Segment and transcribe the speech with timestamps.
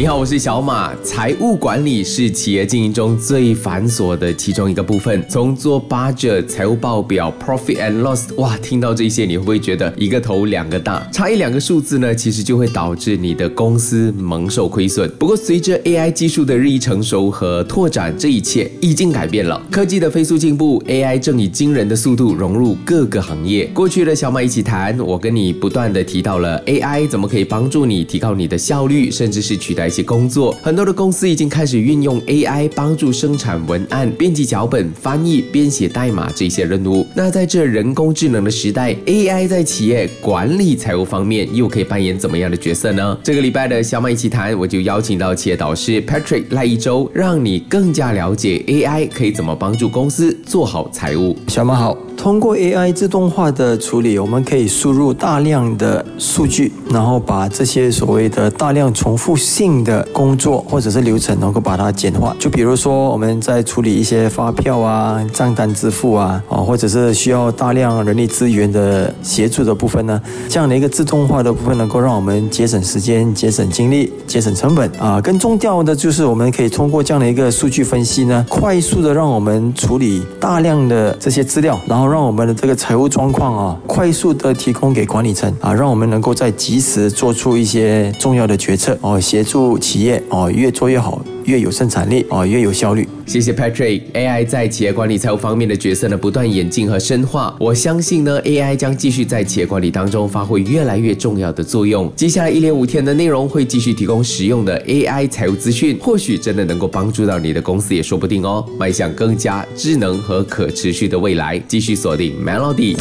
[0.00, 0.94] 你好，我是小马。
[1.04, 5.22] 财务管理是企业经营中最繁琐的其中一个部分。
[5.28, 11.06] 从做 budget、财务报表、profit and loss，哇，听到这些你会不会觉得一个头两个大？
[11.12, 15.06] 差一两个数字呢，其实就会导致你的公司蒙受亏损。
[15.18, 19.60] 不过，随着 AI 技术的日益成熟和拓展，这一切已经改变了。
[19.70, 23.66] 科技的飞速进步，AI 正以惊人的速度融入各个行业。
[23.74, 29.89] 过去的小马一起谈，我跟你不断的提到了 AI 怎么可以帮助你提高你的效率，甚至是取代。
[29.90, 37.04] 一些工作，很多的公司已经开始运用 AI 帮助生产文案、编辑脚本、翻译、编写代码这些任务。
[37.14, 43.18] 那在这人工智能的时代，AI 在企业管理财务方面又可以扮演怎么样的角色呢？
[43.24, 51.36] 这个礼拜的小马一起谈，我就邀请到企业导师 Patrick 赖一周，让你更加了解 AI 可以怎么帮助公司做好财务。
[51.48, 52.09] 小马好。
[52.20, 62.36] 通过 AI 自动化的处理，我们可以输入大量的数据，然后把这些所谓的大量重复性的工作或者是流程，能够把它简化。
[62.38, 75.18] 就比如说我们在处理一些发票啊、账单支付啊，啊， 或者是需要大量人力资源的协助的部分呢，这样的一个自动化的部分，能够让我们节省时间、节省精力、节省成本啊。
[75.22, 82.09] 更重要的就是，我们可以通过这样的一个数据分析呢，快速的让我们处理大量的这些资料，然后。
[82.10, 91.20] 让我们的这个财务状况啊，快速的提供给管理层啊，让我们能够在及时做出一些重要的决策哦，协助企业哦越做越好。
[91.44, 93.08] 越有生产力哦，越有效率。
[93.30, 94.02] 谢谢 Patrick。
[94.12, 97.54] AI 在企业管理财务方面的角色呢，不断演进和深化。
[97.60, 102.12] 我相信呢，AI 将继续在企业管理当中发挥越来越重要的作用。
[102.16, 108.66] 接下来一连五天的内容会继续提供实用的 AI 财务资讯，或许真的能够帮助到你的公司，也说不定哦。
[108.76, 112.96] 迈向更加智能和可持续的未来，继续锁定 Melody。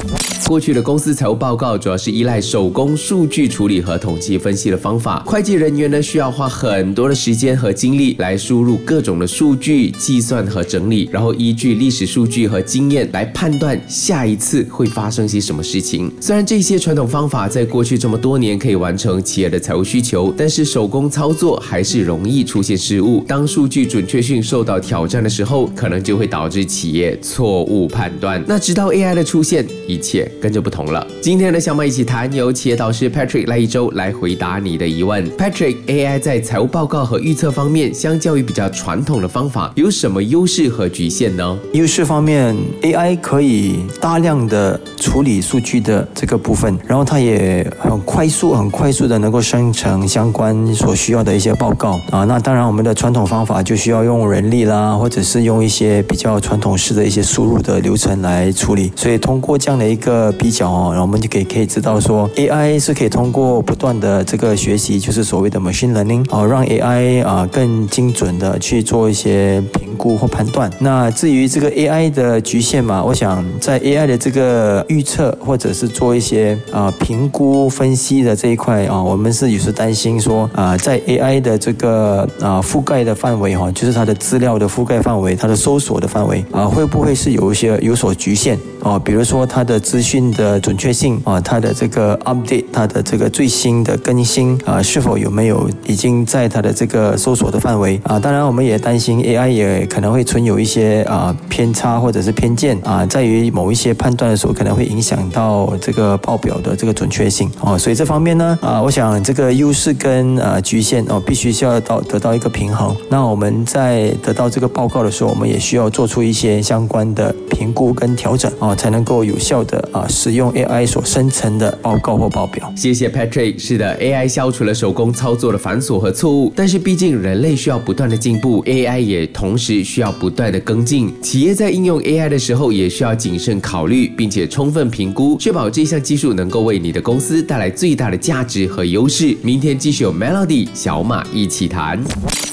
[0.46, 16.12] 过去的公司财务报告主要是依赖手工数据处理和统计分析的方法，会计人员呢需要花很多的时间和精力来输入各种的数据、计计算和整理，然后依据历史数据和经验来判断下一次会发生些什么事情。
[16.20, 23.24] 虽然这些传统方法在过去这么多年可以完成企业的财务需求，但是手工操作还是容易出现失误。
[23.26, 28.44] 当数据准确性受到挑战的时候，可能就会导致企业错误判断。
[28.46, 30.30] 那直到 AI 的出现，一切。
[30.42, 31.06] 跟着不同了。
[31.22, 35.30] 今天的小马一起谈，由企业导师 Patrick 来一周来回答你的疑问。
[35.38, 41.56] Patrick，AI 在财务报告和预测方面，相较于比较传统的方法，有什什么优势和局限呢？
[41.74, 52.24] 优势方面，AI 可以大量的处理数据的这个部分，然后它也很快速、很快速的能够生成相关所需要的一些报告啊。
[52.24, 58.92] 那当然，我们的传统方法就需要用人力啦，或者是用一些比较传统式的一些输入的流程来处理。
[58.96, 70.72] 所以通过这样的一个比较哦，然后我们就可以可以知道说，AI 是可以通过不断的这个学习，就是所谓的 machine learning 哦，让 AI 啊更精准的去做一些评估或判断。
[70.80, 88.98] 那至于这个 AI 的局限嘛，我想在 AI 的这个预测或者是做一些啊评估分析的这一块啊，我们是有时担心说啊，在 AI 的这个啊覆盖的范围哈，就是它的资料的覆盖范围，它的搜索的范围啊，会不会是有一些有所局限啊？
[88.98, 90.30] 比如说它的资讯。
[90.30, 98.20] 的准确性啊，它的这个 update，它的这个最新的更新啊，是否有没有已经在它的这个搜索的范围啊？
[98.20, 107.78] 当然，我们也担心 AI 也可能会存有一些啊偏差或者是偏见啊，在于某一些判断的时候，可能会影响到这个报表的这个准确性哦。
[107.78, 112.96] 所以这方面呢啊，我想这个优势跟呃局限哦，必须需要到得到一个平衡。
[113.10, 120.06] 那我们在得到这个报告的时候，我们也需要做出一些相关的评估跟调整哦，才能够有效的啊。
[120.08, 122.72] 使用 AI 所生成的报告或报表。
[122.76, 123.58] 谢谢 Patrick。
[123.58, 131.12] 是的，AI 消除了手工操作的繁琐和错误，但是毕竟人类需要不断的进步，AI 也同时需要不断的跟进。
[131.22, 139.36] 企业在应用 AI 的时候，也需要谨慎考虑，并且充分评估，确保这项技术能够为你的公司带来最大的价值和优势。
[139.42, 142.04] 明天继续有 Melody 小马一起谈。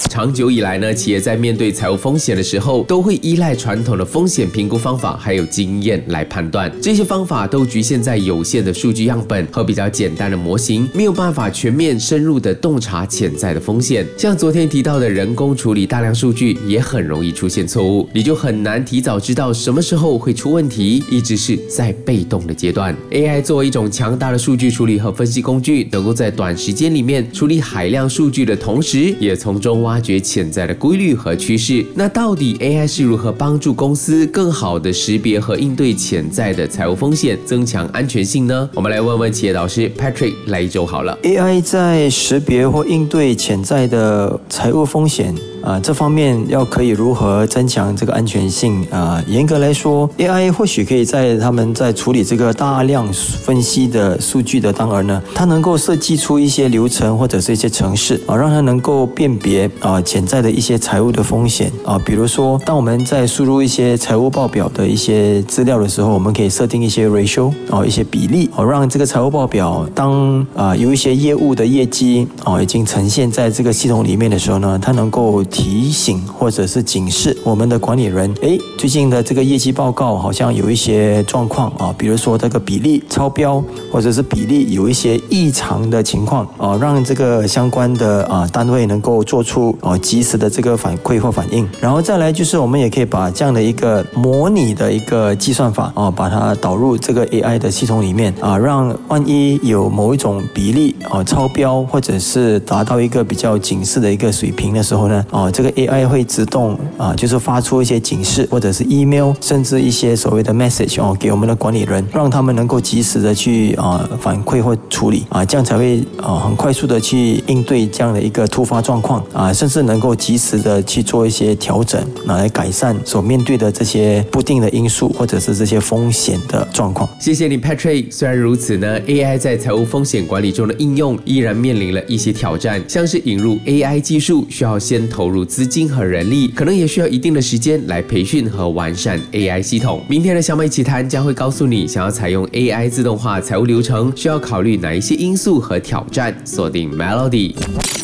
[0.08, 6.72] 长久以来呢，企业在面对财务风险的时候，都会依赖传统的风险评估方法，还有经验来判断。
[6.80, 14.06] 这些方法都局限在有限的数据样本和比较简单的模型，没有办法全面深入的洞察潜在的风险。
[14.16, 17.15] 像昨天提到的人工处理大量数据，也很容。
[17.16, 22.94] 容易出现错误，你就很难提早知道什么时候会出问题，一直是在被动的阶段。
[23.10, 31.82] AI 作为一种强大的数据处理和分析工具，能够在短时间里面处理海量数据的同时，也从中挖掘潜在的规律和趋势。
[31.94, 38.68] 那到底 AI 是如何帮助公司更好的识别和应对潜在的财务风险，增强安全性呢？
[38.74, 41.18] 我们来问问企业导师 Patrick 来一周好了。
[41.22, 45.34] AI 在识别或应对潜在的财务风险。
[45.66, 49.20] 啊，这方面要可以如何增强这个安全性啊？
[49.26, 62.00] 严格来说，AI 或许可以在他们在处理这个大量分析的数据的当儿呢，它能够设计出一些流程或者是一些程式啊，让它能够辨别啊潜在的一些财务的风险啊。
[62.04, 75.42] 比如说，当我们在输入一些财务报表的一些资料的时候，我们可以设定一些 ratio 啊一些比例啊，让这个财务报表当啊有一些业务的业绩啊已经呈现在这个系统里面的时候呢，它能够。
[75.56, 91.66] 提醒或者是警示我们的管理人，哎，最近的这个业绩报告好像有一些状况啊，比如说这个比例超标，或者是比例有一些异常的情况啊，让这个相关的啊单位能够做出啊及时的这个反馈或反应。
[91.80, 105.45] 然后再来就是我们也可以把这样的一个模拟的一个计算法啊，把它导入这个 AI 的系统里面啊，让万一有某一种比例啊超标，或者是达到一个比较警示的一个水平的时候呢，啊。
[105.50, 127.08] 这个 AI 会自动啊，就是发出一些警示，或者是 email，甚至一些所谓的 message 哦，给我们的管理人，让他们能够及时的去啊反馈或处理啊，这样才会啊很快速的去应对这样的一个突发状况啊，甚至能够及时的去做一些调整，拿来改善所面对的这些不定的因素或者是这些风险的状况。
[127.18, 128.06] 谢谢你，Patrick。
[128.10, 135.35] 虽然如此呢，AI 在财务风险管理中的应用依然面临了一些挑战，像是引入 AI 技术需要先投入。
[135.36, 140.02] 入资金和人力，可能也需要一定的时间来培训和完善 AI 系统。
[140.08, 146.34] 明天的小美奇谈将会告诉你，想要采用 AI 自动化财务流程，需要考虑哪一些因素和挑战。
[146.46, 147.54] 锁定 Melody。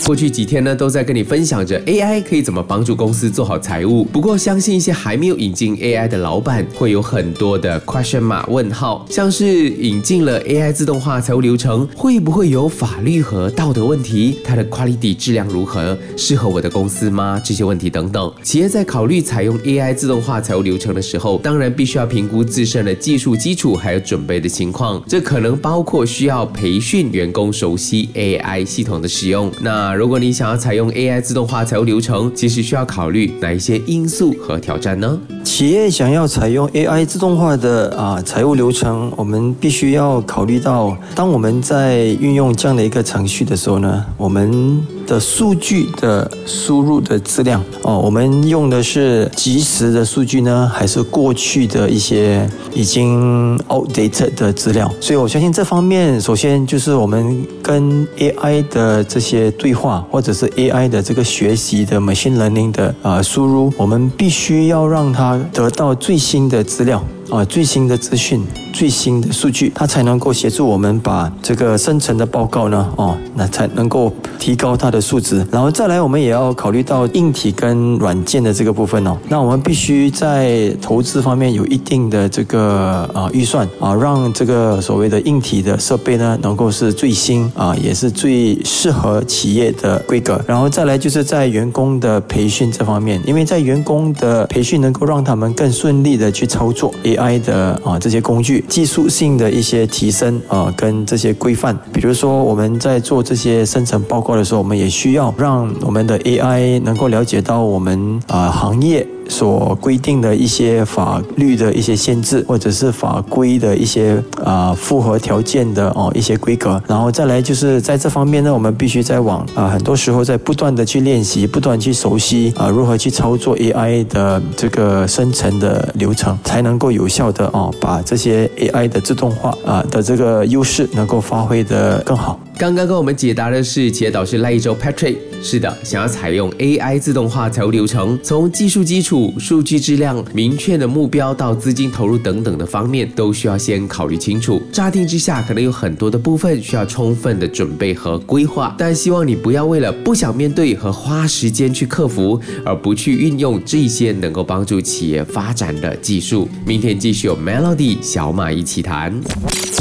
[0.04, 4.02] 过去几天呢，都在跟你分享着 AI 可以怎么帮助公司做好财务。
[4.02, 14.38] 不过，相信一些还没有引进 AI 的老板会有很多的 question 码问号，像是引进了 AI 自动化财务流程，会不会有法律和道德问题？
[14.44, 15.96] 它的 quality 质量如何？
[16.16, 17.40] 适合我的公司吗？
[17.44, 18.32] 这些问题等等。
[18.42, 25.02] 企业在考虑采用 AI 自动化财务流程的时候，当然必须要评估自身的技术基础还有准备的情况。
[25.06, 29.50] 这可能包括需要培训员工熟悉 AI 系统的使用。
[29.60, 35.18] 那如果你想要采用 AI 自动化财务流程，其实需要考虑哪一些因素和挑战呢？
[35.44, 54.90] 企业想要采用 AI 自动化的啊财务流程，我们必须要考虑到，当我们在运用这样的一个程序的时候呢，我们的数据的输入的质量哦，我们用的是即时的数据呢，还是过去的一些已经 outdated 的资料？
[55.00, 67.02] 所以我相信这方面，首先就是我们跟 AI 的这些对话，或者是 AI 的这个学习的 machine learning 的啊输入，我们必须要让它得到最新的资料。
[67.32, 68.44] 啊，最新的资讯、
[68.74, 75.42] 最新的数据，它才能够协助我们把这个生成的报告呢，哦，那才能够提高它的数值。
[75.50, 79.16] 然后再来，我们也要考虑到硬体跟软件的这个部分哦。
[79.30, 90.38] 那我们必须在投资方面有一定的这个啊预算啊，让这个所谓的硬体的设备呢，能够是最新啊，也是最适合企业的规格。
[90.46, 97.21] 然后再来就是在员工的培训这方面，因为在员工的培训能够让他们更顺利的去操作 AI。
[97.22, 109.06] AI 的啊这些工具技术性的一些提升啊，跟这些规范，比如说我们在做这些生成报告的时候，我们也需要让我们的 AI 能够了解到我们啊行业。
[109.32, 132.38] 所规定的一些法律的一些限制，或者是法规的一些啊符合条件的哦一些规格，然后再来就是在这方面呢，我们必须在往啊很多时候在不断的去练习，不断去熟悉啊如何去操作 AI 的这个生成的流程，才能够有效的哦把这些 AI 的自动化啊的这个优势能够发挥的更好。
[132.62, 135.16] 刚刚跟我们解答的是企业导师赖一周 Patrick。
[135.42, 144.62] 是的，想要采用 AI 自动化财务流程，从技术基础、数据质量、明确的目标到资金投入等等的方面，都需要先考虑清楚。
[144.70, 156.48] 乍听之下，可能有很多的部分需要充分的准备和规划，但希望你不要为了不想面对和花时间去克服，而不去运用这些能够帮助企业发展的技术。
[156.64, 159.20] 明天继续有 Melody 小马一起谈。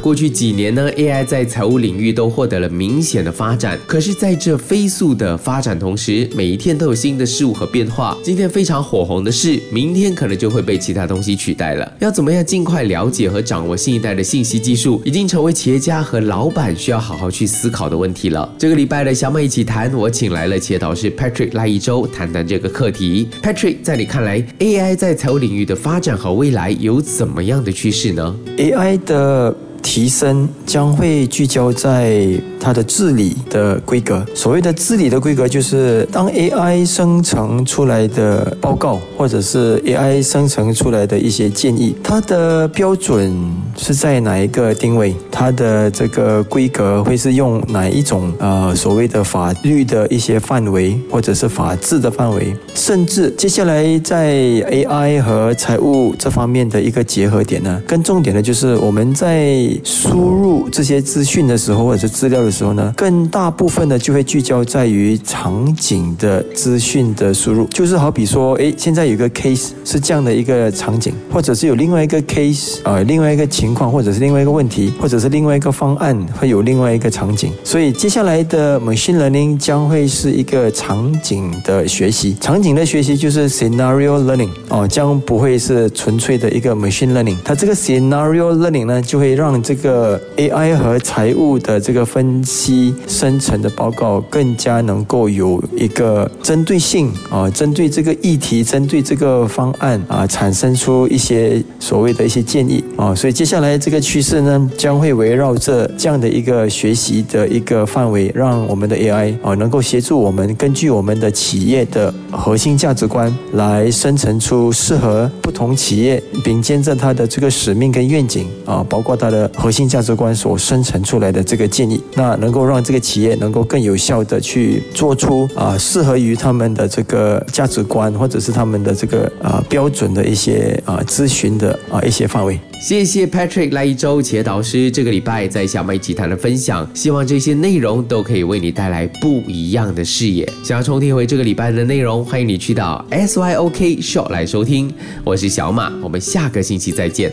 [0.01, 3.77] 过去几年呢，AI 在财务领域都获得了明显的发展。
[3.85, 8.17] 可是，在这飞速的发展同时，每一天都有新的事物和变化。
[8.23, 11.91] 今天非常火红的事，明天可能就会被其他东西取代了。
[11.99, 18.49] 要怎么样尽快了解和掌握新一代的信息技术，已经成为企业家和老板需要好好去思考的问题了。
[18.57, 23.27] 这个礼拜的小美一起谈，我请来了企业导师 Patrick 赖一周谈谈这个课题。
[23.41, 32.27] Patrick，在你看来，AI 在财务领域的发展和未来有怎么样的趋势呢？AI 的提升将会聚焦在。
[32.63, 43.35] 它的治理的规格，所谓的治理的规格，就是当 AI 生成出来的报告，或者是 AI 生成出来的一些建议，它的标准
[43.75, 45.15] 是在哪一个定位？
[45.31, 52.55] 它的这个规格会是用哪一种呃所谓的法律的一些范围，或者是法治的范围？
[52.75, 57.81] 甚至接下来在 AI 和财务这方面的一个结合点呢？
[57.87, 62.51] 更重点的就是我们在输入这些资讯的时候，或者是资料的。
[62.51, 77.53] 时候呢，更大部分呢就会聚焦在于场景的资讯的输入，就是好比说，哎，现在有个 case 是这样的一个场景，或者是有另外一个 case 啊，另外一个情况，或者是另外一个问题，或者是另外一个方案，会有另外一个场景。
[77.63, 87.37] 所以接下来的 machine learning 将会是一个场景的学习，场景的学习就是 scenario learning 哦，将不会是纯粹的一个 machine learning。
[87.45, 103.13] 它这个 scenario learning 呢，就会让这个 AI 和财务的这个分析生成的报告更加能够有一个针对性啊，针对这个议题，针对这个方案啊，产生出一些所谓的一些建议啊。
[103.13, 122.01] 所以接下来这个趋势呢，将会围绕着这样的一个学习的一个范围，让我们的 AI 啊能够协助我们根据我们的企业的核心价值观来生成出适合不同企业并兼着它的这个使命跟愿景啊，包括它的核心价值观所生成出来的这个建议。
[122.15, 132.59] 那能够让这个企业能够更有效的去做出啊适合于他们的这个价值观或者是他们的这个啊标准的一些啊咨询的啊一些范围。
[132.79, 140.47] 谢谢 Patrick 来一周企业导师这个礼拜在小麦集团的分享，希望这些内容都可以为你带来不一样的视野。
[140.63, 144.91] 想要重听回这个礼拜的内容，欢迎你去到 SYOK Show 来收听。
[145.23, 147.31] 我是小马，我们下个星期再见。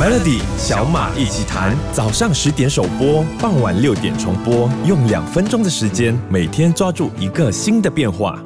[0.00, 8.42] Melody 小马一起弹，早上十点首播，傍晚六点重播，用两分钟的时间，每天抓住一个新的变化。